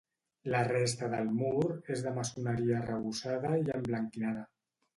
[0.53, 1.67] La resta del mur
[1.97, 4.47] és de maçoneria arrebossada i emblanquinada.